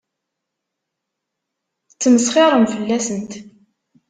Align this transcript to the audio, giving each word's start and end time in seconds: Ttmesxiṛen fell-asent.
Ttmesxiṛen 1.91 2.65
fell-asent. 2.73 3.31